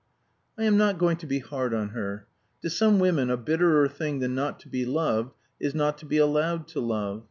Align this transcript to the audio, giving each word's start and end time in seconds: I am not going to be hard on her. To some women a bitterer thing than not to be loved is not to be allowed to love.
I 0.57 0.63
am 0.63 0.77
not 0.77 0.97
going 0.97 1.17
to 1.17 1.27
be 1.27 1.37
hard 1.37 1.75
on 1.75 1.89
her. 1.89 2.25
To 2.63 2.71
some 2.71 2.97
women 2.97 3.29
a 3.29 3.37
bitterer 3.37 3.87
thing 3.87 4.17
than 4.17 4.33
not 4.33 4.59
to 4.61 4.67
be 4.67 4.83
loved 4.83 5.31
is 5.59 5.75
not 5.75 5.99
to 5.99 6.07
be 6.07 6.17
allowed 6.17 6.67
to 6.69 6.79
love. 6.79 7.19